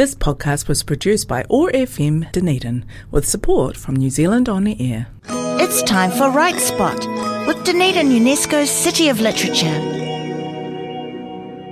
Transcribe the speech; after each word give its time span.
This 0.00 0.14
podcast 0.14 0.66
was 0.66 0.82
produced 0.82 1.28
by 1.28 1.44
OAR 1.50 1.70
FM 1.72 2.32
Dunedin 2.32 2.86
with 3.10 3.28
support 3.28 3.76
from 3.76 3.96
New 3.96 4.08
Zealand 4.08 4.48
On 4.48 4.64
the 4.64 4.74
Air. 4.80 5.08
It's 5.28 5.82
time 5.82 6.10
for 6.10 6.30
Right 6.30 6.58
Spot 6.58 7.06
with 7.46 7.62
Dunedin 7.64 8.08
UNESCO's 8.08 8.70
City 8.70 9.10
of 9.10 9.20
Literature. 9.20 9.66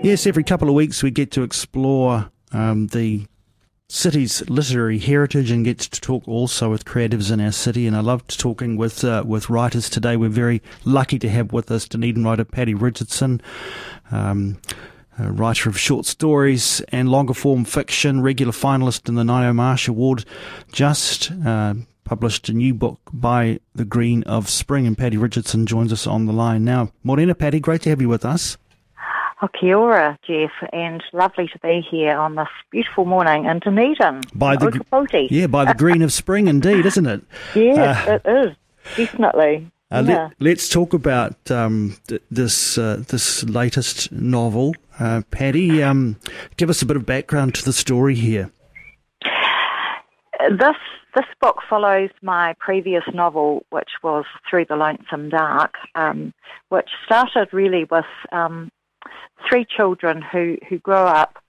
Yes, 0.02 0.26
every 0.26 0.44
couple 0.44 0.68
of 0.68 0.74
weeks 0.74 1.02
we 1.02 1.10
get 1.10 1.30
to 1.30 1.42
explore 1.42 2.30
um, 2.52 2.88
the 2.88 3.26
city's 3.88 4.46
literary 4.50 4.98
heritage 4.98 5.50
and 5.50 5.64
get 5.64 5.78
to 5.78 5.98
talk 5.98 6.28
also 6.28 6.68
with 6.68 6.84
creatives 6.84 7.32
in 7.32 7.40
our 7.40 7.50
city. 7.50 7.86
And 7.86 7.96
I 7.96 8.00
loved 8.00 8.38
talking 8.38 8.76
with 8.76 9.04
uh, 9.04 9.24
with 9.26 9.48
writers 9.48 9.88
today. 9.88 10.18
We're 10.18 10.28
very 10.28 10.60
lucky 10.84 11.18
to 11.20 11.30
have 11.30 11.54
with 11.54 11.70
us 11.70 11.88
Dunedin 11.88 12.24
writer 12.24 12.44
Paddy 12.44 12.74
Richardson. 12.74 13.40
Um, 14.10 14.58
a 15.18 15.32
writer 15.32 15.68
of 15.68 15.78
short 15.78 16.06
stories 16.06 16.80
and 16.88 17.08
longer 17.08 17.34
form 17.34 17.64
fiction, 17.64 18.20
regular 18.20 18.52
finalist 18.52 19.08
in 19.08 19.14
the 19.14 19.24
Ngaio 19.24 19.54
Marsh 19.54 19.88
Award, 19.88 20.24
just 20.72 21.32
uh, 21.44 21.74
published 22.04 22.48
a 22.48 22.52
new 22.52 22.72
book 22.72 23.00
by 23.12 23.60
The 23.74 23.84
Green 23.84 24.22
of 24.24 24.48
Spring, 24.48 24.86
and 24.86 24.96
Paddy 24.96 25.16
Richardson 25.16 25.66
joins 25.66 25.92
us 25.92 26.06
on 26.06 26.26
the 26.26 26.32
line 26.32 26.64
now. 26.64 26.92
Morena, 27.02 27.34
Paddy, 27.34 27.60
great 27.60 27.82
to 27.82 27.90
have 27.90 28.00
you 28.00 28.08
with 28.08 28.24
us. 28.24 28.56
Oh, 29.40 29.48
kia 29.48 29.76
ora, 29.76 30.18
Jeff, 30.26 30.50
and 30.72 31.02
lovely 31.12 31.48
to 31.48 31.58
be 31.60 31.80
here 31.88 32.18
on 32.18 32.34
this 32.34 32.48
beautiful 32.72 33.04
morning 33.04 33.44
in 33.44 33.60
Dunedin. 33.60 34.22
By 34.34 34.56
the 34.56 35.28
yeah, 35.30 35.46
by 35.46 35.64
the 35.64 35.74
green 35.74 36.02
of 36.02 36.12
spring, 36.12 36.48
indeed, 36.48 36.84
isn't 36.86 37.06
it? 37.06 37.22
Yes, 37.54 38.08
uh, 38.08 38.18
it 38.24 38.28
is 38.28 38.56
definitely. 38.96 39.70
Uh, 39.90 40.04
yeah. 40.06 40.28
let, 40.38 40.58
us 40.58 40.68
talk 40.68 40.92
about 40.92 41.50
um, 41.50 41.96
th- 42.08 42.20
this 42.30 42.76
uh, 42.76 43.02
this 43.08 43.44
latest 43.44 44.12
novel, 44.12 44.74
uh, 44.98 45.22
Paddy. 45.30 45.82
Um, 45.82 46.16
give 46.56 46.70
us 46.70 46.82
a 46.82 46.86
bit 46.86 46.96
of 46.96 47.06
background 47.06 47.54
to 47.56 47.64
the 47.64 47.72
story 47.72 48.14
here. 48.14 48.50
This 50.50 50.76
this 51.14 51.26
book 51.40 51.58
follows 51.68 52.10
my 52.22 52.54
previous 52.60 53.02
novel, 53.12 53.64
which 53.70 53.90
was 54.02 54.24
Through 54.48 54.66
the 54.66 54.76
Lonesome 54.76 55.30
Dark, 55.30 55.74
um, 55.94 56.32
which 56.68 56.88
started 57.04 57.48
really 57.52 57.84
with 57.84 58.04
um, 58.30 58.70
three 59.48 59.64
children 59.64 60.22
who 60.22 60.56
who 60.68 60.78
grow 60.78 61.06
up 61.06 61.42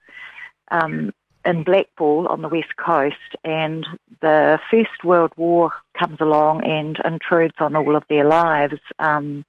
um, 0.70 1.12
in 1.44 1.62
Blackball 1.62 2.26
on 2.28 2.42
the 2.42 2.48
west 2.48 2.76
coast, 2.76 3.36
and 3.44 3.86
the 4.20 4.58
First 4.70 5.04
World 5.04 5.32
War 5.36 5.72
comes 5.98 6.20
along 6.20 6.64
and 6.64 6.98
intrudes 7.04 7.54
on 7.58 7.76
all 7.76 7.96
of 7.96 8.04
their 8.08 8.24
lives. 8.24 8.80
Um, 8.98 9.44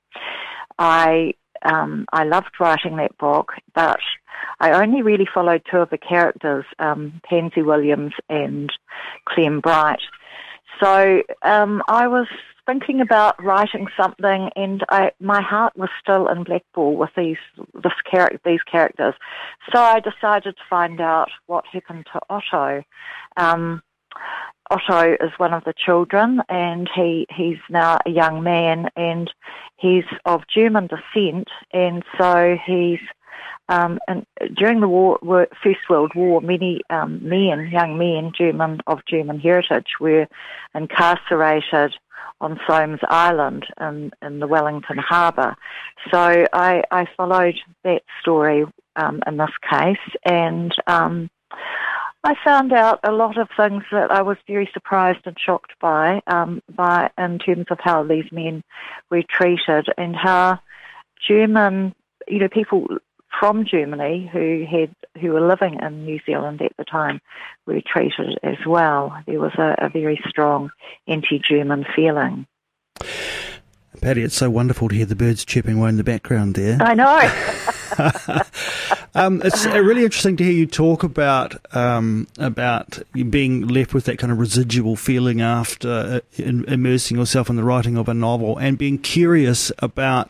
I 0.77 1.33
um, 1.63 2.05
I 2.11 2.23
loved 2.23 2.51
writing 2.59 2.97
that 2.97 3.17
book, 3.17 3.53
but 3.73 3.99
I 4.59 4.71
only 4.81 5.01
really 5.01 5.27
followed 5.31 5.63
two 5.69 5.77
of 5.77 5.89
the 5.89 5.97
characters, 5.97 6.65
um, 6.79 7.21
Pansy 7.27 7.61
Williams 7.61 8.13
and 8.29 8.71
Clem 9.25 9.59
Bright. 9.59 10.01
So 10.81 11.21
um, 11.43 11.83
I 11.87 12.07
was 12.07 12.27
thinking 12.65 13.01
about 13.01 13.43
writing 13.43 13.87
something, 13.99 14.49
and 14.55 14.83
I, 14.89 15.11
my 15.19 15.41
heart 15.41 15.73
was 15.75 15.89
still 16.01 16.27
in 16.27 16.43
Blackball 16.43 16.95
with 16.95 17.11
these 17.15 17.37
this 17.73 17.93
these 18.45 18.61
characters. 18.63 19.13
So 19.73 19.79
I 19.79 19.99
decided 19.99 20.55
to 20.55 20.63
find 20.69 21.01
out 21.01 21.29
what 21.47 21.65
happened 21.71 22.07
to 22.13 22.19
Otto. 22.29 22.83
Um, 23.37 23.81
Otto 24.71 25.13
is 25.13 25.31
one 25.37 25.53
of 25.53 25.63
the 25.65 25.73
children, 25.77 26.41
and 26.49 26.89
he 26.95 27.27
he's 27.29 27.59
now 27.69 27.99
a 28.05 28.09
young 28.09 28.41
man, 28.41 28.89
and 28.95 29.31
he's 29.77 30.05
of 30.25 30.43
German 30.47 30.87
descent, 30.87 31.49
and 31.73 32.03
so 32.17 32.57
he's 32.65 32.99
um, 33.69 33.99
and 34.07 34.25
during 34.55 34.81
the 34.81 34.87
war, 34.87 35.19
First 35.63 35.89
World 35.89 36.11
War, 36.15 36.41
many 36.41 36.81
um, 36.89 37.19
men, 37.27 37.69
young 37.71 37.97
men, 37.97 38.33
German 38.37 38.81
of 38.87 38.99
German 39.07 39.39
heritage, 39.39 39.87
were 39.99 40.27
incarcerated 40.75 41.93
on 42.41 42.59
Somes 42.67 42.99
Island 43.07 43.65
in, 43.79 44.11
in 44.21 44.39
the 44.39 44.47
Wellington 44.47 44.97
Harbour. 44.97 45.55
So 46.11 46.45
I, 46.51 46.83
I 46.91 47.07
followed 47.15 47.55
that 47.83 48.01
story 48.19 48.65
um, 48.95 49.21
in 49.25 49.37
this 49.37 49.51
case, 49.69 49.97
and 50.25 50.73
um, 50.87 51.29
I 52.23 52.35
found 52.43 52.71
out 52.71 52.99
a 53.03 53.11
lot 53.11 53.37
of 53.39 53.49
things 53.57 53.83
that 53.91 54.11
I 54.11 54.21
was 54.21 54.37
very 54.45 54.69
surprised 54.73 55.21
and 55.25 55.35
shocked 55.39 55.73
by, 55.81 56.21
um, 56.27 56.61
by 56.69 57.09
in 57.17 57.39
terms 57.39 57.65
of 57.71 57.79
how 57.81 58.03
these 58.03 58.31
men 58.31 58.63
were 59.09 59.23
treated 59.27 59.87
and 59.97 60.15
how 60.15 60.59
German, 61.27 61.95
you 62.27 62.39
know, 62.39 62.47
people 62.47 62.85
from 63.39 63.65
Germany 63.65 64.29
who 64.31 64.65
had 64.69 64.93
who 65.19 65.31
were 65.31 65.45
living 65.45 65.79
in 65.81 66.05
New 66.05 66.19
Zealand 66.25 66.61
at 66.61 66.75
the 66.77 66.83
time 66.83 67.21
were 67.65 67.81
treated 67.85 68.37
as 68.43 68.57
well. 68.67 69.17
There 69.25 69.39
was 69.39 69.53
a, 69.57 69.75
a 69.79 69.89
very 69.89 70.21
strong 70.27 70.69
anti-German 71.07 71.85
feeling. 71.95 72.45
Paddy, 74.01 74.23
it's 74.23 74.35
so 74.35 74.49
wonderful 74.49 74.89
to 74.89 74.95
hear 74.95 75.05
the 75.05 75.15
birds 75.15 75.43
chirping 75.43 75.77
away 75.79 75.89
in 75.89 75.97
the 75.97 76.03
background 76.03 76.55
there. 76.55 76.77
I 76.81 76.93
know. 76.93 78.41
um, 79.13 79.41
it's 79.43 79.65
really 79.65 80.03
interesting 80.03 80.37
to 80.37 80.43
hear 80.43 80.53
you 80.53 80.65
talk 80.65 81.03
about 81.03 81.55
um, 81.75 82.27
about 82.37 82.99
being 83.29 83.67
left 83.67 83.93
with 83.93 84.05
that 84.05 84.17
kind 84.17 84.31
of 84.31 84.39
residual 84.39 84.95
feeling 84.95 85.41
after 85.41 86.21
uh, 86.39 86.41
immersing 86.43 87.17
yourself 87.17 87.49
in 87.49 87.55
the 87.55 87.63
writing 87.63 87.97
of 87.97 88.07
a 88.07 88.13
novel, 88.13 88.57
and 88.57 88.77
being 88.77 88.97
curious 88.97 89.71
about 89.79 90.29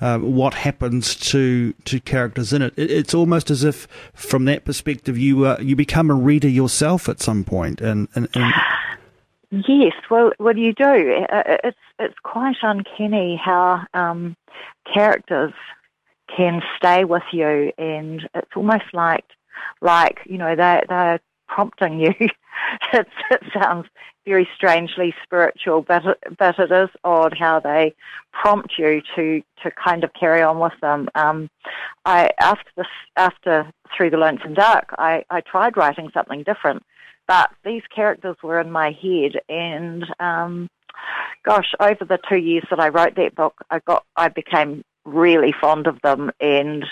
uh, 0.00 0.18
what 0.18 0.54
happens 0.54 1.14
to 1.14 1.72
to 1.84 2.00
characters 2.00 2.52
in 2.52 2.62
it. 2.62 2.74
it. 2.76 2.90
It's 2.90 3.14
almost 3.14 3.50
as 3.50 3.64
if, 3.64 3.86
from 4.14 4.46
that 4.46 4.64
perspective, 4.64 5.18
you 5.18 5.44
uh, 5.46 5.58
you 5.60 5.76
become 5.76 6.10
a 6.10 6.14
reader 6.14 6.48
yourself 6.48 7.08
at 7.08 7.20
some 7.20 7.44
point, 7.44 7.80
and, 7.80 8.08
and, 8.14 8.28
and 8.34 8.54
Yes, 9.50 9.92
well, 10.10 10.32
what 10.38 10.56
do 10.56 10.62
you 10.62 10.72
do? 10.72 10.84
Uh, 11.30 11.36
uh, 11.36 11.56
it's 11.64 11.78
it's 11.98 12.18
quite 12.22 12.56
uncanny 12.62 13.40
how 13.42 13.84
um, 13.94 14.36
characters 14.92 15.52
can 16.34 16.62
stay 16.76 17.04
with 17.04 17.22
you, 17.32 17.72
and 17.78 18.28
it's 18.34 18.50
almost 18.56 18.92
like 18.92 19.24
like 19.80 20.18
you 20.26 20.38
know 20.38 20.54
they 20.56 20.82
they're 20.88 21.20
prompting 21.48 22.00
you. 22.00 22.14
it, 22.92 23.06
it 23.30 23.42
sounds 23.52 23.86
very 24.24 24.48
strangely 24.56 25.14
spiritual, 25.22 25.82
but 25.82 26.04
it, 26.04 26.18
but 26.38 26.58
it 26.58 26.72
is 26.72 26.90
odd 27.04 27.36
how 27.38 27.60
they 27.60 27.94
prompt 28.32 28.74
you 28.78 29.02
to 29.14 29.42
to 29.62 29.70
kind 29.70 30.04
of 30.04 30.10
carry 30.18 30.42
on 30.42 30.58
with 30.58 30.78
them. 30.80 31.08
Um, 31.14 31.48
I 32.04 32.30
after 32.40 32.70
this 32.76 32.86
after 33.16 33.70
through 33.96 34.10
the 34.10 34.16
lonesome 34.16 34.54
dark, 34.54 34.94
I 34.98 35.24
I 35.30 35.40
tried 35.40 35.76
writing 35.76 36.10
something 36.12 36.42
different 36.42 36.82
but 37.26 37.50
these 37.64 37.82
characters 37.94 38.36
were 38.42 38.60
in 38.60 38.70
my 38.70 38.92
head, 38.92 39.40
and 39.48 40.04
um, 40.20 40.68
gosh, 41.44 41.74
over 41.80 42.04
the 42.04 42.18
two 42.28 42.38
years 42.38 42.64
that 42.70 42.80
I 42.80 42.88
wrote 42.88 43.16
that 43.16 43.34
book, 43.34 43.54
I 43.70 43.80
got 43.80 44.04
I 44.16 44.28
became 44.28 44.84
really 45.06 45.54
fond 45.58 45.86
of 45.86 46.00
them, 46.02 46.30
and 46.40 46.84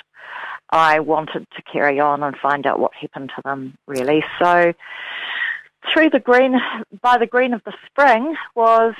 I 0.70 1.00
wanted 1.00 1.46
to 1.56 1.62
carry 1.70 2.00
on 2.00 2.22
and 2.22 2.36
find 2.36 2.66
out 2.66 2.80
what 2.80 2.94
happened 2.94 3.32
to 3.36 3.42
them. 3.44 3.76
Really, 3.86 4.24
so 4.40 4.72
through 5.92 6.10
the 6.10 6.20
green 6.20 6.56
by 7.02 7.18
the 7.18 7.26
green 7.26 7.52
of 7.52 7.62
the 7.64 7.74
spring 7.86 8.36
was 8.54 8.94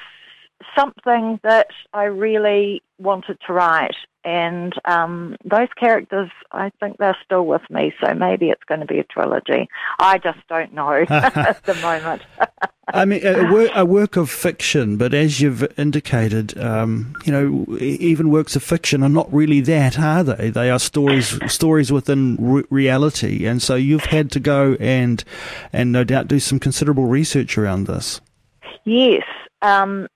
something 0.77 1.41
that 1.43 1.69
I 1.93 2.05
really 2.05 2.83
wanted 2.99 3.39
to 3.47 3.53
write. 3.53 3.97
And 4.25 4.73
um, 4.87 5.37
those 5.45 5.69
characters, 5.79 6.31
I 6.51 6.71
think 6.81 6.97
they're 6.97 7.17
still 7.25 7.45
with 7.45 7.63
me, 7.69 7.93
so 8.03 8.15
maybe 8.15 8.49
it's 8.49 8.65
going 8.65 8.81
to 8.81 8.87
be 8.87 8.99
a 8.99 9.05
trilogy. 9.05 9.69
I 9.99 10.19
just 10.19 10.39
don't 10.49 10.73
know 10.73 11.05
at 11.09 11.63
the 11.65 11.75
moment. 11.75 12.23
I 12.89 13.05
mean, 13.05 13.27
a 13.27 13.51
work, 13.51 13.71
a 13.75 13.85
work, 13.85 14.17
of 14.17 14.31
fiction, 14.31 14.97
but 14.97 15.15
as 15.15 15.41
you've 15.41 15.67
indicated, 15.79 16.59
um, 16.59 17.15
you 17.25 17.33
know, 17.33 17.79
even 17.79 18.31
works 18.31 18.57
of 18.57 18.63
fiction 18.63 19.03
are 19.03 19.09
not 19.09 19.33
really 19.33 19.61
that, 19.63 19.99
are 19.99 20.23
they? 20.23 20.51
They 20.51 20.71
are 20.71 20.79
stories, 20.79 21.39
stories 21.51 21.91
within 21.91 22.37
re- 22.39 22.65
reality, 22.69 23.47
and 23.47 23.63
so 23.63 23.75
you've 23.75 24.07
had 24.07 24.31
to 24.33 24.41
go 24.41 24.75
and, 24.81 25.25
and 25.73 25.93
no 25.93 26.05
doubt 26.05 26.29
do 26.29 26.39
some 26.39 26.59
considerable 26.59 27.07
research 27.07 27.57
around 27.57 27.87
this. 27.87 28.21
Yes, 28.85 29.25
um, 29.63 30.07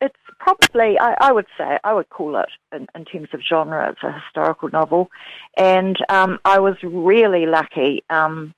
it's 0.00 0.14
probably, 0.38 0.98
I, 0.98 1.16
I, 1.20 1.32
would 1.32 1.46
say, 1.58 1.78
I 1.82 1.94
would 1.94 2.10
call 2.10 2.36
it 2.36 2.50
in, 2.72 2.86
in, 2.94 3.04
terms 3.06 3.28
of 3.32 3.40
genre, 3.40 3.90
it's 3.90 4.02
a 4.04 4.12
historical 4.12 4.68
novel. 4.70 5.10
And 5.56 5.96
um, 6.08 6.38
I 6.44 6.60
was 6.60 6.76
really 6.82 7.46
lucky. 7.46 8.04
Um, 8.08 8.54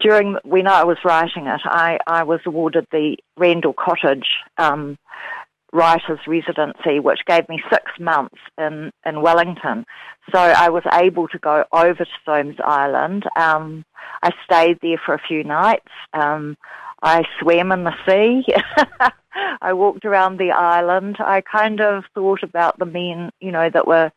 during 0.00 0.36
when 0.44 0.66
I 0.66 0.84
was 0.84 0.98
writing 1.04 1.46
it, 1.46 1.60
I, 1.64 1.98
I 2.06 2.22
was 2.22 2.40
awarded 2.46 2.86
the 2.90 3.16
Randell 3.36 3.74
Cottage 3.74 4.26
um, 4.58 4.96
writer's 5.72 6.20
residency, 6.26 7.00
which 7.00 7.20
gave 7.26 7.48
me 7.48 7.62
six 7.70 7.84
months 7.98 8.38
in, 8.56 8.90
in 9.04 9.20
Wellington. 9.20 9.84
So 10.32 10.38
I 10.38 10.70
was 10.70 10.84
able 10.92 11.28
to 11.28 11.38
go 11.38 11.64
over 11.72 12.04
to 12.04 12.10
Somes 12.24 12.56
Island. 12.64 13.24
Um, 13.36 13.84
I 14.22 14.30
stayed 14.44 14.78
there 14.80 15.00
for 15.04 15.14
a 15.14 15.20
few 15.26 15.44
nights. 15.44 15.90
Um, 16.14 16.56
I 17.02 17.24
swam 17.40 17.72
in 17.72 17.84
the 17.84 17.94
sea. 18.06 18.46
I 19.60 19.72
walked 19.72 20.04
around 20.04 20.38
the 20.38 20.52
island. 20.52 21.16
I 21.18 21.42
kind 21.42 21.80
of 21.80 22.04
thought 22.14 22.42
about 22.42 22.78
the 22.78 22.86
men, 22.86 23.30
you 23.40 23.52
know, 23.52 23.68
that 23.68 23.86
were 23.86 24.12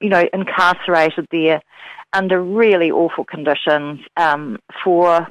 you 0.00 0.08
know, 0.08 0.28
incarcerated 0.32 1.26
there 1.30 1.62
under 2.12 2.42
really 2.42 2.90
awful 2.90 3.24
conditions 3.24 4.00
um, 4.16 4.58
for, 4.82 5.26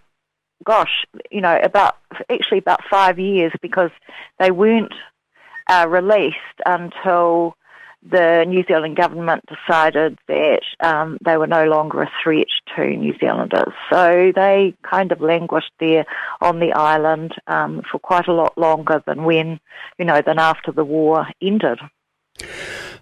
gosh, 0.63 1.05
you 1.31 1.41
know, 1.41 1.57
about 1.61 1.97
actually 2.29 2.59
about 2.59 2.81
five 2.89 3.19
years 3.19 3.51
because 3.61 3.91
they 4.39 4.51
weren't 4.51 4.93
uh, 5.69 5.85
released 5.89 6.37
until 6.65 7.55
the 8.09 8.45
New 8.47 8.63
Zealand 8.67 8.95
government 8.95 9.43
decided 9.47 10.17
that 10.27 10.61
um, 10.79 11.17
they 11.25 11.35
were 11.37 11.47
no 11.47 11.65
longer 11.65 12.03
a 12.03 12.11
threat 12.23 12.47
to 12.75 12.85
New 12.85 13.17
Zealanders. 13.19 13.73
So 13.89 14.31
they 14.35 14.75
kind 14.83 15.11
of 15.11 15.19
languished 15.19 15.71
there 15.79 16.05
on 16.39 16.59
the 16.59 16.73
island 16.73 17.33
um, 17.47 17.81
for 17.91 17.99
quite 17.99 18.27
a 18.27 18.33
lot 18.33 18.57
longer 18.57 19.01
than 19.05 19.23
when, 19.23 19.59
you 19.97 20.05
know, 20.05 20.21
than 20.21 20.39
after 20.39 20.71
the 20.71 20.85
war 20.85 21.27
ended. 21.41 21.79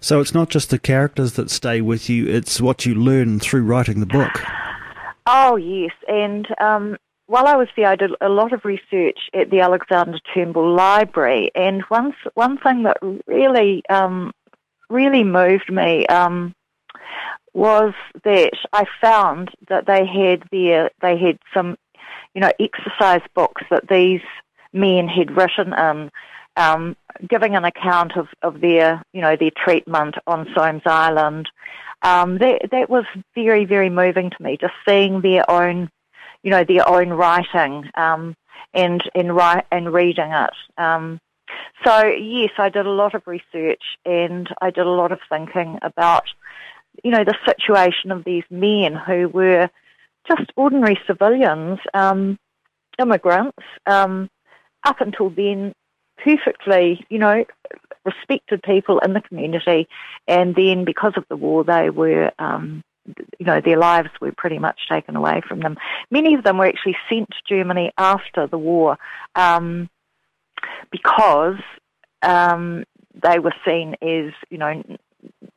So 0.00 0.20
it's 0.20 0.34
not 0.34 0.50
just 0.50 0.70
the 0.70 0.78
characters 0.78 1.32
that 1.32 1.50
stay 1.50 1.80
with 1.80 2.08
you, 2.08 2.26
it's 2.26 2.60
what 2.60 2.86
you 2.86 2.94
learn 2.94 3.40
through 3.40 3.62
writing 3.62 4.00
the 4.00 4.06
book. 4.06 4.42
Oh, 5.26 5.56
yes. 5.56 5.92
And 6.08 6.46
um, 6.60 6.96
while 7.26 7.46
I 7.46 7.56
was 7.56 7.68
there, 7.76 7.88
I 7.88 7.96
did 7.96 8.12
a 8.20 8.28
lot 8.28 8.52
of 8.52 8.64
research 8.64 9.18
at 9.34 9.50
the 9.50 9.60
Alexander 9.60 10.18
Turnbull 10.32 10.74
Library. 10.74 11.50
And 11.54 11.82
one, 11.88 12.14
one 12.34 12.58
thing 12.58 12.84
that 12.84 12.98
really 13.26 13.82
um, 13.88 14.32
really 14.88 15.24
moved 15.24 15.70
me 15.70 16.06
um, 16.06 16.54
was 17.52 17.94
that 18.24 18.52
I 18.72 18.84
found 19.00 19.50
that 19.68 19.86
they 19.86 20.06
had 20.06 20.44
their 20.52 20.90
they 21.00 21.18
had 21.18 21.38
some 21.54 21.76
you 22.34 22.40
know 22.40 22.52
exercise 22.60 23.22
books 23.34 23.62
that 23.70 23.88
these 23.88 24.20
men 24.72 25.08
had 25.08 25.36
written 25.36 25.72
in, 25.72 26.10
um, 26.56 26.96
giving 27.28 27.54
an 27.54 27.64
account 27.64 28.16
of, 28.16 28.28
of 28.42 28.60
their 28.60 29.02
you 29.12 29.20
know 29.20 29.36
their 29.36 29.52
treatment 29.56 30.16
on 30.26 30.48
Somes 30.54 30.82
Island. 30.86 31.48
Um, 32.02 32.38
that 32.38 32.68
that 32.70 32.90
was 32.90 33.04
very 33.34 33.64
very 33.64 33.90
moving 33.90 34.30
to 34.30 34.42
me. 34.42 34.58
Just 34.60 34.74
seeing 34.88 35.20
their 35.20 35.48
own 35.50 35.90
you 36.42 36.50
know 36.50 36.64
their 36.64 36.88
own 36.88 37.10
writing 37.10 37.90
um, 37.96 38.36
and 38.74 39.02
and 39.14 39.34
write 39.34 39.66
and 39.70 39.92
reading 39.92 40.32
it. 40.32 40.54
Um, 40.78 41.20
so, 41.84 42.06
yes, 42.06 42.50
I 42.58 42.68
did 42.68 42.86
a 42.86 42.90
lot 42.90 43.14
of 43.14 43.26
research 43.26 43.82
and 44.04 44.48
I 44.60 44.70
did 44.70 44.86
a 44.86 44.90
lot 44.90 45.12
of 45.12 45.20
thinking 45.28 45.78
about, 45.82 46.24
you 47.04 47.10
know, 47.10 47.24
the 47.24 47.36
situation 47.46 48.10
of 48.10 48.24
these 48.24 48.44
men 48.50 48.94
who 48.94 49.28
were 49.28 49.70
just 50.28 50.50
ordinary 50.56 50.98
civilians, 51.06 51.78
um, 51.94 52.38
immigrants, 52.98 53.62
um, 53.86 54.28
up 54.84 55.00
until 55.00 55.30
then, 55.30 55.72
perfectly, 56.22 57.04
you 57.08 57.18
know, 57.18 57.44
respected 58.04 58.62
people 58.62 58.98
in 59.00 59.12
the 59.12 59.20
community. 59.20 59.88
And 60.28 60.54
then 60.54 60.84
because 60.84 61.14
of 61.16 61.24
the 61.28 61.36
war, 61.36 61.64
they 61.64 61.90
were, 61.90 62.30
um, 62.38 62.82
you 63.38 63.46
know, 63.46 63.60
their 63.60 63.78
lives 63.78 64.10
were 64.20 64.32
pretty 64.32 64.58
much 64.58 64.80
taken 64.90 65.16
away 65.16 65.42
from 65.46 65.60
them. 65.60 65.76
Many 66.10 66.34
of 66.34 66.44
them 66.44 66.58
were 66.58 66.66
actually 66.66 66.96
sent 67.08 67.28
to 67.30 67.54
Germany 67.54 67.92
after 67.98 68.46
the 68.46 68.58
war. 68.58 68.98
Um, 69.34 69.88
because 70.90 71.60
um, 72.22 72.84
they 73.22 73.38
were 73.38 73.54
seen 73.64 73.94
as, 74.02 74.32
you 74.50 74.58
know, 74.58 74.82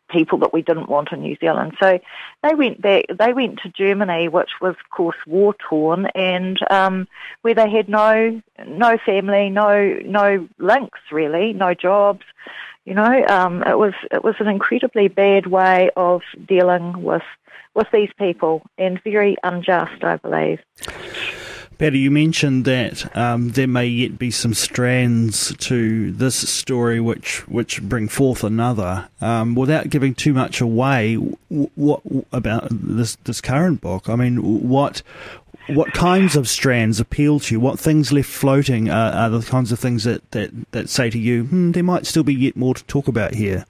people 0.10 0.40
that 0.40 0.54
we 0.54 0.62
didn't 0.62 0.90
want 0.90 1.12
in 1.12 1.22
New 1.22 1.36
Zealand. 1.40 1.74
So 1.82 2.00
they 2.44 2.56
went 2.56 2.82
back, 2.82 3.06
they 3.18 3.34
went 3.34 3.60
to 3.60 3.70
Germany, 3.70 4.28
which 4.28 4.50
was 4.62 4.72
of 4.72 4.90
course 4.90 5.18
war 5.26 5.56
torn, 5.68 6.08
and 6.16 6.60
um, 6.70 7.08
where 7.42 7.56
they 7.56 7.70
had 7.70 7.90
no 7.90 8.42
no 8.68 8.98
family, 9.06 9.50
no 9.50 9.98
no 10.06 10.48
links 10.58 11.00
really, 11.12 11.54
no 11.54 11.74
jobs. 11.74 12.26
You 12.86 12.96
know, 12.96 13.26
um, 13.28 13.64
it 13.64 13.78
was 13.78 13.94
it 14.12 14.24
was 14.24 14.36
an 14.40 14.48
incredibly 14.48 15.08
bad 15.08 15.48
way 15.48 15.90
of 15.96 16.22
dealing 16.48 17.04
with 17.04 17.24
with 17.76 17.88
these 17.94 18.10
people, 18.18 18.64
and 18.78 19.02
very 19.04 19.38
unjust, 19.44 20.04
I 20.04 20.18
believe. 20.18 20.60
Patty, 21.80 22.00
you 22.00 22.12
mentioned 22.12 22.66
that 22.66 23.16
um, 23.16 23.52
there 23.52 23.66
may 23.66 23.86
yet 23.86 24.20
be 24.20 24.32
some 24.32 24.54
strands 24.54 25.56
to 25.56 26.12
this 26.12 26.36
story 26.36 27.00
which 27.00 27.48
which 27.48 27.82
bring 27.82 28.10
forth 28.10 28.44
another. 28.44 29.08
Um, 29.22 29.56
without 29.56 29.90
giving 29.90 30.14
too 30.14 30.34
much 30.34 30.60
away, 30.60 31.16
what 31.16 32.02
about 32.34 32.68
this 32.70 33.16
this 33.24 33.40
current 33.40 33.80
book? 33.80 34.10
I 34.10 34.18
mean, 34.18 34.68
what 34.68 35.04
what 35.70 35.94
kinds 35.94 36.36
of 36.36 36.50
strands 36.50 37.00
appeal 37.00 37.40
to 37.40 37.56
you? 37.56 37.62
What 37.62 37.80
things 37.80 38.12
left 38.12 38.30
floating 38.30 38.90
are, 38.90 39.14
are 39.14 39.30
the 39.30 39.42
kinds 39.42 39.72
of 39.72 39.80
things 39.80 40.04
that, 40.04 40.30
that, 40.32 40.52
that 40.72 40.90
say 40.90 41.10
to 41.10 41.18
you, 41.18 41.46
hmm, 41.46 41.72
there 41.72 41.84
might 41.84 42.06
still 42.06 42.24
be 42.24 42.34
yet 42.34 42.58
more 42.58 42.74
to 42.74 42.84
talk 42.86 43.08
about 43.08 43.36
here? 43.36 43.66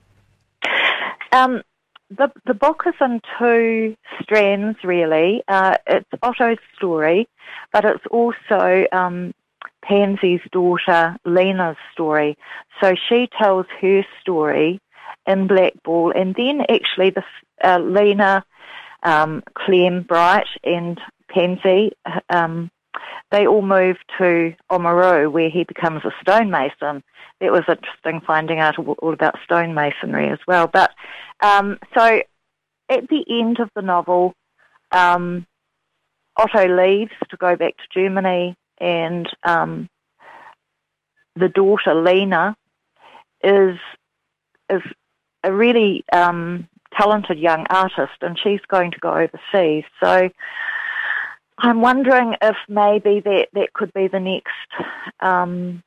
Um, 1.32 1.62
the 2.10 2.32
the 2.46 2.54
book 2.54 2.84
is 2.88 2.96
in 3.02 3.22
two 3.38 3.96
strands 4.22 4.78
really. 4.84 5.44
Uh, 5.48 5.76
it's 5.88 6.10
Otto's 6.22 6.58
story, 6.76 7.28
but 7.72 7.86
it's 7.86 8.06
also 8.12 8.86
um, 8.92 9.34
Pansy's 9.84 10.42
daughter 10.52 11.16
Lena's 11.26 11.78
story. 11.94 12.38
So 12.82 12.94
she 13.08 13.30
tells 13.40 13.66
her 13.82 14.04
story 14.22 14.80
in 15.28 15.48
Blackball, 15.48 16.12
and 16.16 16.36
then 16.36 16.62
actually 16.62 17.12
the 17.12 17.24
uh, 17.64 17.80
Lena, 17.80 18.44
um, 19.04 19.44
Clem 19.54 20.04
Bright, 20.04 20.48
and 20.64 21.00
Pansy. 21.30 21.92
Um, 22.30 22.72
they 23.32 23.46
all 23.46 23.62
move 23.62 23.98
to 24.18 24.54
Oamaru, 24.72 25.32
where 25.32 25.50
he 25.50 25.64
becomes 25.64 26.04
a 26.04 26.12
stonemason. 26.22 27.04
It 27.40 27.52
was 27.52 27.64
interesting 27.68 28.22
finding 28.26 28.60
out 28.60 28.78
all 28.80 29.14
about 29.14 29.36
stonemasonry 29.48 30.32
as 30.32 30.40
well. 30.48 30.68
But 30.68 30.92
um, 31.42 31.78
so 31.98 32.22
at 32.90 33.08
the 33.08 33.26
end 33.30 33.60
of 33.60 33.70
the 33.76 33.82
novel, 33.82 34.34
um, 34.92 35.46
Otto 36.36 36.68
leaves 36.68 37.12
to 37.30 37.38
go 37.38 37.56
back 37.56 37.76
to 37.78 38.00
Germany, 38.00 38.56
and 38.80 39.30
um, 39.44 39.90
the 41.36 41.50
daughter 41.50 41.94
Lena 41.94 42.56
is 43.44 43.78
is 44.70 44.82
a 45.44 45.54
really 45.54 46.04
um, 46.12 46.68
talented 46.98 47.40
young 47.40 47.66
artist, 47.70 48.18
and 48.22 48.38
she's 48.42 48.62
going 48.68 48.92
to 48.92 49.00
go 49.00 49.14
overseas. 49.14 49.84
So 50.04 50.30
I'm 51.62 51.82
wondering 51.82 52.36
if 52.42 52.56
maybe 52.68 53.22
that 53.22 53.48
that 53.54 53.74
could 53.74 53.94
be 53.94 54.08
the 54.08 54.20
next 54.20 54.50
um, 55.20 55.84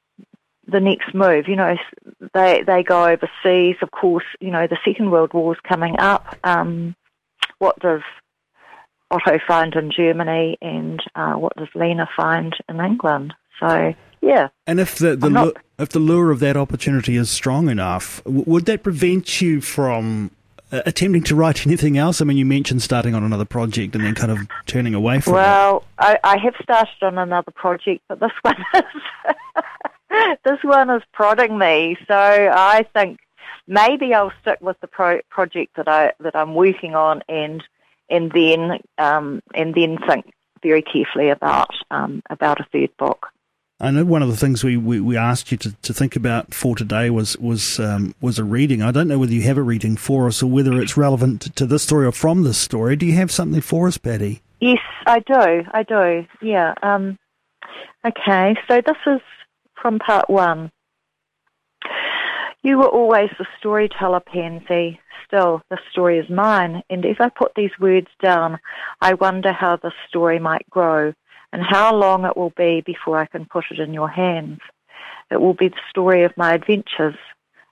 the 0.67 0.81
next 0.81 1.15
move. 1.15 1.49
You 1.49 1.57
know, 1.57 1.77
they 2.35 2.63
they 2.67 2.83
go 2.83 3.05
overseas. 3.07 3.77
Of 3.83 3.91
course, 3.91 4.25
you 4.41 4.51
know 4.51 4.67
the 4.67 4.79
Second 4.85 5.11
World 5.11 5.33
War 5.33 5.55
is 5.55 5.61
coming 5.67 5.99
up. 5.99 6.37
Um, 6.45 6.95
what 7.59 7.79
does 7.81 8.03
Otto 9.11 9.39
find 9.47 9.75
in 9.75 9.91
Germany, 9.91 10.59
and 10.61 11.03
uh, 11.15 11.35
what 11.35 11.57
does 11.57 11.69
Lena 11.75 12.09
find 12.17 12.55
in 12.69 12.81
England? 12.81 13.35
So 13.61 13.95
yeah. 14.21 14.49
And 14.67 14.79
if 14.81 14.97
the, 14.97 15.17
the 15.17 15.31
not, 15.31 15.57
if 15.79 15.91
the 15.91 15.99
lure 15.99 16.31
of 16.31 16.41
that 16.41 16.57
opportunity 16.57 17.17
is 17.17 17.31
strong 17.31 17.69
enough, 17.69 18.23
would 18.25 18.67
that 18.67 18.83
prevent 18.83 19.41
you 19.41 19.61
from 19.61 20.31
uh, 20.73 20.83
attempting 20.87 21.23
to 21.25 21.37
write 21.37 21.67
anything 21.67 21.99
else? 21.99 22.21
I 22.21 22.25
mean, 22.25 22.37
you 22.37 22.47
mentioned 22.47 22.83
starting 22.83 23.15
on 23.15 23.23
another 23.23 23.45
project 23.45 23.95
and 23.95 24.05
then 24.05 24.15
kind 24.15 24.33
of 24.33 24.39
turning 24.67 24.95
away 24.95 25.21
from 25.21 25.35
well, 25.35 25.43
it. 25.69 25.73
Well, 25.73 25.85
I, 25.99 26.19
I, 26.25 26.39
have 26.39 26.55
started 26.63 27.03
on 27.03 27.19
another 27.19 27.53
project, 27.53 28.03
but 28.09 28.21
this 28.21 28.33
one 28.43 28.57
is 28.75 30.39
this 30.45 30.59
one 30.63 30.91
is 30.91 31.03
prodding 31.13 31.59
me. 31.59 31.97
So 32.09 32.15
I 32.17 32.87
think 32.95 33.21
maybe 33.67 34.15
I'll 34.15 34.33
stick 34.41 34.61
with 34.61 34.81
the 34.81 34.87
pro- 34.87 35.23
project 35.31 35.77
that 35.77 35.89
I 35.89 36.13
that 36.21 36.35
I'm 36.35 36.55
working 36.55 36.95
on, 36.95 37.23
and 37.29 37.63
and 38.09 38.33
then 38.33 38.81
um, 38.99 39.43
and 39.55 39.75
then 39.75 39.99
think 40.09 40.33
very 40.63 40.83
carefully 40.83 41.31
about 41.31 41.75
um, 41.91 42.23
about 42.31 42.61
a 42.61 42.67
third 42.73 42.97
book. 42.97 43.29
I 43.83 43.91
know 43.91 44.05
one 44.05 44.23
of 44.23 44.29
the 44.29 44.37
things 44.37 44.63
we, 44.63 44.77
we, 44.77 45.01
we 45.01 45.17
asked 45.17 45.51
you 45.51 45.59
to, 45.59 45.73
to 45.83 45.93
think 45.93 46.15
about 46.15 46.55
for 46.55 46.77
today 46.77 47.11
was 47.11 47.37
was 47.39 47.81
um, 47.81 48.15
was 48.21 48.39
a 48.39 48.45
reading. 48.45 48.81
I 48.81 48.93
don't 48.93 49.09
know 49.09 49.19
whether 49.19 49.33
you 49.33 49.43
have 49.43 49.59
a 49.59 49.63
reading 49.63 49.97
for 49.97 50.29
us 50.29 50.41
or 50.41 50.47
whether 50.47 50.81
it's 50.81 50.97
relevant 50.97 51.57
to, 51.57 51.67
this 51.67 51.83
story 51.83 52.07
or 52.07 52.13
from 52.13 52.45
this 52.45 52.59
story. 52.59 52.95
Do 52.95 53.07
you 53.07 53.15
have 53.15 53.33
something 53.33 53.61
for 53.61 53.89
us, 53.89 53.99
Paddy? 53.99 54.41
Yes, 54.61 54.79
I 55.05 55.19
do. 55.19 55.65
I 55.73 55.83
do. 55.83 56.25
Yeah. 56.41 56.75
Um, 56.81 57.19
okay. 58.07 58.55
So 58.69 58.81
this 58.87 58.97
is 59.05 59.21
from 59.75 59.99
part 59.99 60.31
one. 60.31 60.71
You 62.63 62.79
were 62.79 62.89
always 62.89 63.31
the 63.37 63.47
storyteller, 63.59 64.21
Pansy. 64.21 65.01
Still, 65.27 65.61
the 65.71 65.79
story 65.91 66.21
is 66.21 66.31
mine, 66.31 66.85
and 66.89 67.05
if 67.05 67.17
I 67.21 67.31
put 67.31 67.53
these 67.57 67.73
words 67.81 68.09
down, 68.23 68.61
I 69.01 69.15
wonder 69.15 69.53
how 69.53 69.77
this 69.77 69.95
story 70.09 70.39
might 70.39 70.69
grow 70.71 71.15
and 71.53 71.63
how 71.63 71.95
long 71.95 72.25
it 72.25 72.37
will 72.37 72.53
be 72.57 72.83
before 72.85 73.19
I 73.19 73.27
can 73.27 73.45
put 73.45 73.65
it 73.71 73.79
in 73.79 73.93
your 73.93 74.09
hands. 74.09 74.61
It 75.31 75.41
will 75.41 75.55
be 75.55 75.69
the 75.69 75.81
story 75.91 76.25
of 76.25 76.37
my 76.37 76.55
adventures, 76.55 77.17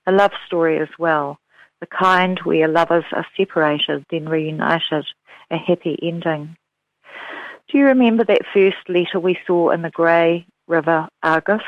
a 0.07 0.13
love 0.13 0.33
story 0.47 0.79
as 0.79 0.89
well, 0.99 1.39
the 1.81 1.87
kind 1.87 2.39
where 2.45 2.69
lovers 2.69 3.05
are 3.13 3.27
separated 3.37 4.05
then 4.11 4.29
reunited, 4.29 5.07
a 5.51 5.57
happy 5.57 5.99
ending. 6.03 6.57
Do 7.69 7.79
you 7.79 7.87
remember 7.87 8.25
that 8.25 8.43
first 8.53 8.89
letter 8.89 9.21
we 9.21 9.39
saw 9.47 9.71
in 9.71 9.83
the 9.83 9.91
grey 9.91 10.47
river 10.67 11.09
Argus? 11.23 11.63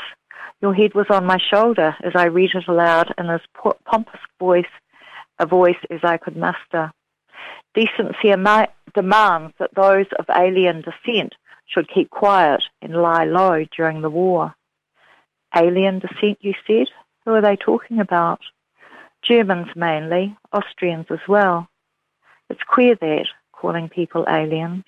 Your 0.61 0.75
head 0.75 0.95
was 0.95 1.07
on 1.11 1.27
my 1.27 1.39
shoulder 1.39 1.97
as 2.05 2.13
I 2.15 2.27
read 2.27 2.55
it 2.55 2.69
aloud 2.69 3.13
in 3.19 3.29
his 3.29 3.41
pompous 3.85 4.21
voice 4.39 4.65
a 5.39 5.47
voice 5.47 5.77
as 5.91 6.01
I 6.03 6.17
could 6.17 6.37
muster. 6.37 6.93
Decency 7.75 8.31
demands 8.95 9.55
that 9.59 9.75
those 9.75 10.07
of 10.19 10.27
alien 10.31 10.83
descent 10.83 11.35
should 11.67 11.89
keep 11.89 12.11
quiet 12.11 12.63
and 12.81 12.95
lie 12.95 13.25
low 13.25 13.65
during 13.77 14.03
the 14.03 14.11
war. 14.11 14.55
Alien 15.55 15.99
descent, 15.99 16.39
you 16.41 16.55
said? 16.67 16.89
Who 17.25 17.33
are 17.35 17.43
they 17.43 17.57
talking 17.57 18.01
about? 18.01 18.41
Germans 19.23 19.69
mainly, 19.77 20.37
Austrians 20.53 21.07
as 21.11 21.21
well. 21.29 21.69
It's 22.51 22.63
queer 22.65 22.97
that, 22.97 23.27
calling 23.53 23.89
people 23.89 24.27
aliens. 24.29 24.85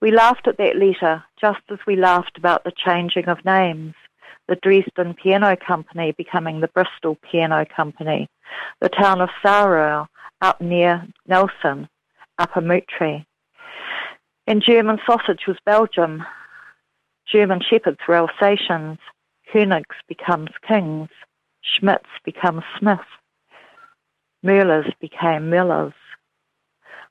We 0.00 0.10
laughed 0.10 0.48
at 0.48 0.56
that 0.56 0.76
letter 0.76 1.22
just 1.38 1.60
as 1.70 1.78
we 1.86 1.96
laughed 1.96 2.38
about 2.38 2.64
the 2.64 2.72
changing 2.72 3.28
of 3.28 3.44
names, 3.44 3.94
the 4.48 4.56
Dresden 4.56 5.14
Piano 5.14 5.56
Company 5.56 6.12
becoming 6.16 6.60
the 6.60 6.68
Bristol 6.68 7.18
Piano 7.30 7.66
Company, 7.66 8.28
the 8.80 8.88
town 8.88 9.20
of 9.20 9.28
Sarau 9.44 10.06
up 10.40 10.60
near 10.60 11.06
Nelson, 11.26 11.88
Upper 12.38 12.62
Moutere. 12.62 13.26
And 14.50 14.64
German 14.66 14.98
sausage 15.06 15.42
was 15.46 15.58
Belgium. 15.64 16.24
German 17.32 17.60
shepherds 17.60 18.00
were 18.08 18.16
Alsatians. 18.16 18.98
Königs 19.54 19.94
becomes 20.08 20.50
kings. 20.66 21.08
Schmitz 21.62 22.08
becomes 22.24 22.64
Smith. 22.76 22.98
Müllers 24.44 24.92
became 25.00 25.50
Millers. 25.50 25.92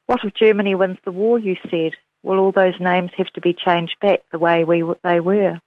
What 0.06 0.20
if 0.26 0.34
Germany 0.34 0.76
wins 0.76 0.98
the 1.06 1.14
war, 1.14 1.40
you 1.40 1.56
said? 1.72 1.94
Will 2.24 2.40
all 2.40 2.52
those 2.52 2.78
names 2.82 3.12
have 3.16 3.32
to 3.36 3.40
be 3.40 3.54
changed 3.54 3.96
back 4.02 4.20
the 4.34 4.38
way 4.38 4.66
we, 4.66 4.84
they 5.06 5.22
were? 5.22 5.62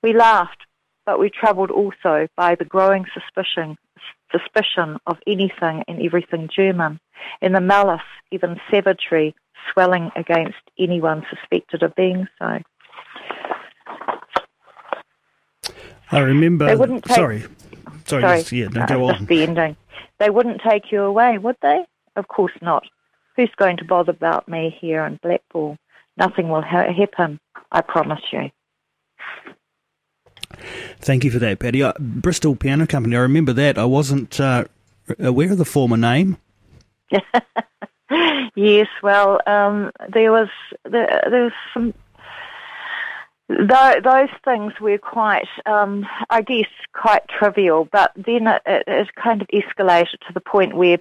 We 0.00 0.12
laughed, 0.12 0.62
but 1.04 1.18
we 1.18 1.28
troubled 1.28 1.72
also 1.72 2.28
by 2.36 2.54
the 2.54 2.64
growing 2.64 3.06
suspicion, 3.12 3.76
suspicion 4.30 4.98
of 5.08 5.18
anything 5.26 5.82
and 5.88 6.00
everything 6.00 6.48
German, 6.54 7.00
and 7.40 7.52
the 7.52 7.60
malice, 7.60 8.00
even 8.30 8.60
savagery, 8.70 9.34
swelling 9.72 10.10
against 10.16 10.58
anyone 10.78 11.24
suspected 11.30 11.82
of 11.82 11.94
being 11.94 12.26
so. 12.38 12.58
I 16.10 16.18
remember. 16.18 16.66
They 16.66 16.76
wouldn't 16.76 17.04
take, 17.04 17.16
sorry. 17.16 17.40
Sorry. 18.04 18.22
Sorry. 18.22 18.22
Yes, 18.22 18.52
yeah, 18.52 18.68
no, 18.68 18.86
go 18.86 19.08
just 19.08 19.20
on. 19.20 19.26
the 19.26 19.42
ending. 19.42 19.76
They 20.18 20.30
wouldn't 20.30 20.60
take 20.60 20.92
you 20.92 21.02
away, 21.02 21.38
would 21.38 21.56
they? 21.62 21.84
Of 22.16 22.28
course 22.28 22.52
not. 22.60 22.84
Who's 23.36 23.50
going 23.56 23.78
to 23.78 23.84
bother 23.84 24.12
about 24.12 24.48
me 24.48 24.76
here 24.78 25.04
in 25.04 25.18
Blackball? 25.22 25.78
Nothing 26.16 26.48
will 26.50 26.60
ha- 26.62 26.92
happen, 26.92 27.40
I 27.70 27.80
promise 27.80 28.20
you. 28.30 28.50
Thank 30.98 31.24
you 31.24 31.30
for 31.30 31.38
that, 31.38 31.58
Paddy. 31.58 31.82
Uh, 31.82 31.94
Bristol 31.98 32.54
Piano 32.56 32.86
Company. 32.86 33.16
I 33.16 33.20
remember 33.20 33.54
that. 33.54 33.78
I 33.78 33.86
wasn't 33.86 34.38
uh, 34.38 34.64
aware 35.18 35.52
of 35.52 35.58
the 35.58 35.64
former 35.64 35.96
name. 35.96 36.36
yes, 38.54 38.88
well, 39.02 39.40
um, 39.46 39.90
there 40.12 40.32
was 40.32 40.48
there, 40.84 41.22
there 41.30 41.44
was 41.44 41.52
some. 41.74 41.94
Th- 43.48 44.02
those 44.02 44.30
things 44.46 44.72
were 44.80 44.96
quite, 44.96 45.48
um, 45.66 46.06
I 46.30 46.40
guess, 46.40 46.70
quite 46.94 47.28
trivial, 47.28 47.86
but 47.92 48.10
then 48.16 48.46
it, 48.46 48.62
it, 48.64 48.84
it 48.86 49.14
kind 49.14 49.42
of 49.42 49.48
escalated 49.48 50.20
to 50.26 50.32
the 50.32 50.40
point 50.40 50.74
where 50.74 50.96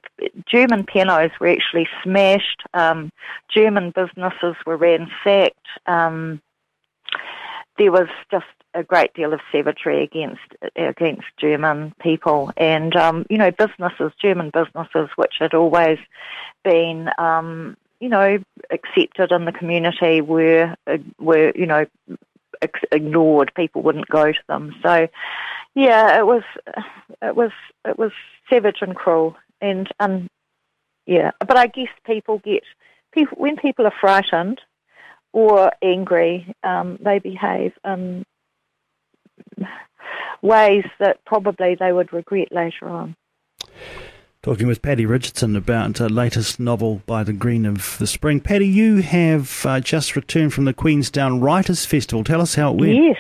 German 0.48 0.84
pianos 0.86 1.32
were 1.40 1.48
actually 1.48 1.88
smashed, 2.04 2.64
um, 2.74 3.10
German 3.50 3.92
businesses 3.92 4.56
were 4.66 4.76
ransacked. 4.76 5.66
Um, 5.86 6.42
there 7.78 7.92
was 7.92 8.10
just 8.30 8.46
a 8.74 8.84
great 8.84 9.14
deal 9.14 9.34
of 9.34 9.40
savagery 9.52 10.04
against 10.04 10.42
against 10.76 11.26
German 11.38 11.94
people, 12.02 12.52
and 12.58 12.96
um, 12.96 13.26
you 13.30 13.38
know 13.38 13.52
businesses, 13.52 14.12
German 14.22 14.52
businesses, 14.52 15.10
which 15.16 15.36
had 15.40 15.54
always 15.54 16.00
been 16.64 17.10
um, 17.18 17.76
you 18.00 18.10
know 18.10 18.38
accepted 18.70 19.32
in 19.32 19.46
the 19.46 19.52
community, 19.52 20.22
were 20.22 20.76
were 21.20 21.52
you 21.56 21.66
know 21.66 21.86
ignored. 22.92 23.52
People 23.56 23.82
wouldn't 23.82 24.08
go 24.08 24.32
to 24.32 24.44
them. 24.48 24.76
So 24.84 25.08
yeah, 25.76 26.18
it 26.18 26.26
was 26.26 26.44
it 27.22 27.36
was 27.36 27.52
it 27.86 27.98
was 27.98 28.12
savage 28.50 28.80
and 28.82 28.96
cruel, 28.96 29.36
and 29.60 29.88
um, 30.00 30.28
yeah. 31.06 31.32
But 31.40 31.58
I 31.58 31.68
guess 31.68 31.90
people 32.06 32.40
get 32.40 32.64
people 33.14 33.38
when 33.38 33.58
people 33.58 33.86
are 33.86 33.94
frightened 34.00 34.62
or 35.34 35.72
angry, 35.82 36.54
um, 36.64 36.98
they 37.02 37.20
behave 37.20 37.74
in 37.86 38.26
ways 40.42 40.86
that 41.00 41.24
probably 41.26 41.76
they 41.76 41.92
would 41.92 42.12
regret 42.14 42.52
later 42.52 42.90
on. 42.90 43.16
Talking 44.44 44.66
with 44.66 44.82
Paddy 44.82 45.06
Richardson 45.06 45.56
about 45.56 46.00
her 46.00 46.10
latest 46.10 46.60
novel 46.60 47.04
by 47.06 47.24
the 47.24 47.34
Green 47.34 47.64
of 47.64 47.98
the 48.00 48.08
Spring. 48.08 48.40
Paddy, 48.40 48.68
you 48.68 49.04
have 49.04 49.64
uh, 49.68 49.80
just 49.80 50.16
returned 50.16 50.52
from 50.52 50.66
the 50.66 50.74
Queenstown 50.74 51.42
Writers 51.42 51.86
Festival. 51.86 52.24
Tell 52.24 52.42
us 52.42 52.56
how 52.56 52.72
it 52.72 52.80
went. 52.80 52.96
Yes. 52.96 53.20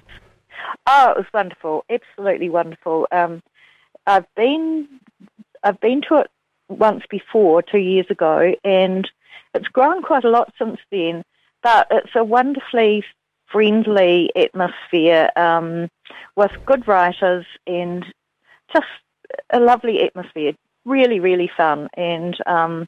Oh, 0.87 1.11
it 1.11 1.17
was 1.17 1.27
wonderful. 1.31 1.85
Absolutely 1.91 2.49
wonderful. 2.49 3.07
Um, 3.11 3.43
I've 4.07 4.25
been 4.35 4.87
I've 5.63 5.79
been 5.79 6.01
to 6.09 6.21
it 6.21 6.31
once 6.69 7.03
before, 7.07 7.61
two 7.61 7.77
years 7.77 8.07
ago, 8.09 8.55
and 8.63 9.07
it's 9.53 9.67
grown 9.67 10.01
quite 10.01 10.23
a 10.23 10.29
lot 10.29 10.51
since 10.57 10.79
then. 10.91 11.23
But 11.61 11.85
it's 11.91 12.15
a 12.15 12.23
wonderfully 12.23 13.03
friendly 13.51 14.31
atmosphere 14.35 15.29
um, 15.35 15.89
with 16.35 16.51
good 16.65 16.87
writers 16.87 17.45
and 17.67 18.05
just 18.73 18.87
a 19.49 19.59
lovely 19.59 20.01
atmosphere. 20.03 20.53
Really, 20.85 21.19
really 21.19 21.49
fun. 21.55 21.89
And 21.95 22.35
um, 22.47 22.87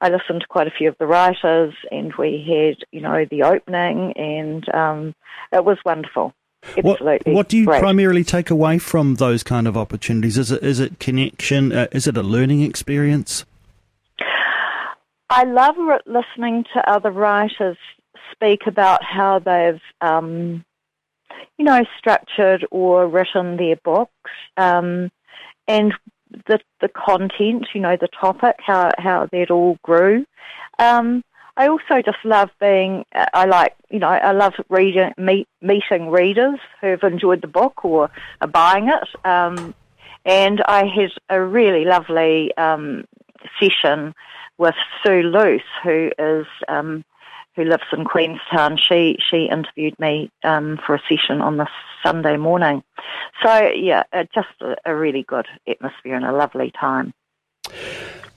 I 0.00 0.08
listened 0.08 0.42
to 0.42 0.46
quite 0.48 0.66
a 0.66 0.70
few 0.70 0.88
of 0.88 0.96
the 0.98 1.06
writers, 1.06 1.74
and 1.90 2.12
we 2.18 2.44
had, 2.46 2.84
you 2.92 3.00
know, 3.00 3.24
the 3.30 3.42
opening, 3.42 4.12
and 4.16 4.74
um, 4.74 5.14
it 5.52 5.64
was 5.64 5.78
wonderful. 5.84 6.34
Absolutely. 6.62 7.32
What, 7.32 7.34
what 7.34 7.48
do 7.48 7.56
you 7.56 7.64
great. 7.64 7.80
primarily 7.80 8.22
take 8.22 8.50
away 8.50 8.78
from 8.78 9.14
those 9.14 9.42
kind 9.42 9.66
of 9.66 9.76
opportunities? 9.76 10.36
Is 10.36 10.50
it 10.50 10.62
is 10.62 10.78
it 10.78 10.98
connection? 10.98 11.72
Uh, 11.72 11.86
is 11.92 12.06
it 12.06 12.18
a 12.18 12.22
learning 12.22 12.62
experience? 12.62 13.44
I 15.30 15.44
love 15.44 15.76
listening 16.06 16.64
to 16.74 16.90
other 16.90 17.10
writers 17.10 17.78
speak 18.32 18.66
about 18.66 19.02
how 19.02 19.38
they've, 19.38 19.80
um, 20.00 20.64
you 21.58 21.64
know, 21.64 21.84
structured 21.98 22.66
or 22.70 23.06
written 23.06 23.56
their 23.56 23.76
books, 23.76 24.30
um, 24.56 25.10
and 25.68 25.94
the 26.46 26.60
the 26.80 26.88
content, 26.88 27.66
you 27.74 27.80
know, 27.80 27.96
the 28.00 28.08
topic, 28.08 28.56
how 28.58 28.90
how 28.98 29.28
that 29.32 29.50
all 29.50 29.76
grew. 29.82 30.24
Um, 30.78 31.22
I 31.56 31.68
also 31.68 32.00
just 32.04 32.24
love 32.24 32.50
being. 32.60 33.04
I 33.12 33.44
like, 33.44 33.74
you 33.90 33.98
know, 33.98 34.08
I 34.08 34.32
love 34.32 34.54
reading, 34.68 35.12
meet, 35.18 35.46
meeting 35.60 36.08
readers 36.10 36.58
who've 36.80 37.02
enjoyed 37.02 37.42
the 37.42 37.48
book 37.48 37.84
or 37.84 38.10
are 38.40 38.48
buying 38.48 38.88
it. 38.88 39.26
Um, 39.26 39.74
and 40.24 40.62
I 40.66 40.86
had 40.86 41.10
a 41.28 41.42
really 41.42 41.84
lovely 41.84 42.56
um, 42.56 43.04
session 43.60 44.14
with 44.58 44.74
Sue 45.02 45.22
Luce, 45.22 45.62
who 45.82 46.10
is 46.18 46.46
um, 46.68 47.04
who 47.56 47.64
lives 47.64 47.84
in 47.92 48.04
Queenstown. 48.04 48.76
She 48.76 49.18
she 49.30 49.48
interviewed 49.50 49.98
me 49.98 50.30
um, 50.44 50.78
for 50.86 50.94
a 50.94 51.02
session 51.08 51.40
on 51.40 51.56
this 51.56 51.68
Sunday 52.02 52.36
morning. 52.36 52.82
So 53.42 53.70
yeah, 53.74 54.04
uh, 54.12 54.24
just 54.34 54.48
a, 54.60 54.76
a 54.84 54.94
really 54.94 55.22
good 55.22 55.46
atmosphere 55.68 56.14
and 56.14 56.24
a 56.24 56.32
lovely 56.32 56.72
time. 56.78 57.12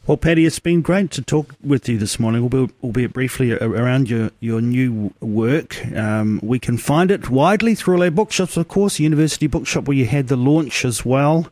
Well, 0.05 0.17
Paddy, 0.17 0.45
it's 0.45 0.59
been 0.59 0.81
great 0.81 1.11
to 1.11 1.21
talk 1.21 1.55
with 1.63 1.87
you 1.87 1.97
this 1.97 2.19
morning, 2.19 2.43
albeit, 2.43 2.71
albeit 2.83 3.13
briefly 3.13 3.53
around 3.53 4.09
your, 4.09 4.31
your 4.41 4.59
new 4.59 5.13
work. 5.21 5.81
Um, 5.95 6.41
we 6.43 6.59
can 6.59 6.77
find 6.77 7.09
it 7.09 7.29
widely 7.29 7.73
through 7.73 7.95
all 7.95 8.03
our 8.03 8.11
bookshops, 8.11 8.57
of 8.57 8.67
course, 8.67 8.97
the 8.97 9.05
University 9.05 9.47
Bookshop 9.47 9.87
where 9.87 9.95
you 9.95 10.05
had 10.05 10.27
the 10.27 10.35
launch 10.35 10.83
as 10.83 11.05
well. 11.05 11.47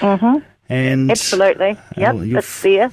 Mm-hmm. 0.00 0.38
And 0.68 1.12
Absolutely. 1.12 1.78
Yep, 1.96 2.14
well, 2.14 2.24
you've- 2.24 2.38
it's 2.38 2.62
there. 2.62 2.90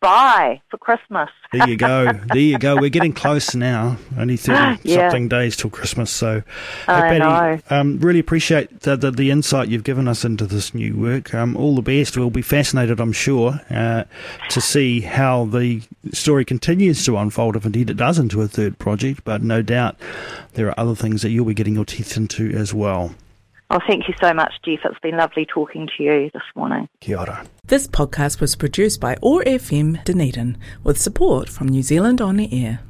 Buy 0.00 0.60
for 0.70 0.76
Christmas. 0.76 1.30
There 1.52 1.68
you 1.68 1.76
go. 1.76 2.12
There 2.26 2.36
you 2.36 2.58
go. 2.58 2.76
We're 2.76 2.90
getting 2.90 3.12
close 3.14 3.54
now. 3.54 3.96
Only 4.18 4.36
30 4.36 4.80
Yeah. 4.82 5.08
something 5.08 5.28
days 5.28 5.56
till 5.56 5.70
Christmas. 5.70 6.10
So, 6.10 6.42
I 6.86 7.08
hey, 7.08 7.18
know. 7.18 7.58
Um, 7.70 7.98
really 7.98 8.18
appreciate 8.18 8.80
the, 8.80 8.96
the, 8.96 9.10
the 9.10 9.30
insight 9.30 9.68
you've 9.68 9.84
given 9.84 10.06
us 10.06 10.24
into 10.24 10.44
this 10.46 10.74
new 10.74 10.94
work. 10.96 11.34
Um, 11.34 11.56
all 11.56 11.74
the 11.74 11.82
best. 11.82 12.16
We'll 12.16 12.30
be 12.30 12.42
fascinated, 12.42 13.00
I'm 13.00 13.12
sure, 13.12 13.60
uh, 13.70 14.04
to 14.50 14.60
see 14.60 15.00
how 15.00 15.46
the 15.46 15.82
story 16.12 16.44
continues 16.44 17.04
to 17.06 17.16
unfold, 17.16 17.56
if 17.56 17.64
indeed 17.64 17.88
it 17.88 17.96
does, 17.96 18.18
into 18.18 18.42
a 18.42 18.48
third 18.48 18.78
project. 18.78 19.22
But 19.24 19.42
no 19.42 19.62
doubt 19.62 19.96
there 20.54 20.68
are 20.68 20.78
other 20.78 20.94
things 20.94 21.22
that 21.22 21.30
you'll 21.30 21.46
be 21.46 21.54
getting 21.54 21.74
your 21.74 21.86
teeth 21.86 22.16
into 22.16 22.50
as 22.50 22.74
well. 22.74 23.14
Oh, 23.68 23.80
thank 23.86 24.06
you 24.06 24.14
so 24.20 24.32
much, 24.32 24.52
Jeff. 24.64 24.78
It's 24.84 24.98
been 25.00 25.16
lovely 25.16 25.44
talking 25.44 25.88
to 25.96 26.02
you 26.02 26.30
this 26.32 26.42
morning. 26.54 26.88
Kia 27.00 27.18
ora. 27.18 27.44
This 27.66 27.88
podcast 27.88 28.40
was 28.40 28.54
produced 28.54 29.00
by 29.00 29.16
OAR 29.22 29.42
FM 29.42 30.04
Dunedin 30.04 30.56
with 30.84 31.00
support 31.00 31.48
from 31.48 31.68
New 31.68 31.82
Zealand 31.82 32.20
On 32.20 32.36
the 32.36 32.48
Air. 32.64 32.80